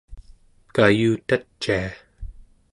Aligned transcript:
kayutacia 0.75 1.87